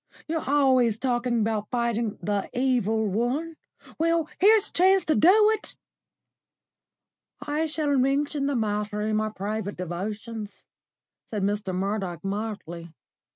You're 0.27 0.49
always 0.49 0.97
talking 0.97 1.41
about 1.41 1.69
fighting 1.69 2.17
the 2.23 2.49
Evil 2.53 3.05
One. 3.05 3.55
Well, 3.99 4.27
here's 4.39 4.69
a 4.69 4.73
chance 4.73 5.05
to 5.05 5.15
do 5.15 5.31
it." 5.53 5.75
"I 7.39 7.67
shall 7.67 7.95
mention 7.99 8.47
the 8.47 8.55
matter 8.55 9.01
in 9.01 9.15
my 9.17 9.29
private 9.29 9.77
devotions," 9.77 10.65
said 11.25 11.43
Mr. 11.43 11.71
Murdoch 11.75 12.23
mildly. 12.23 12.89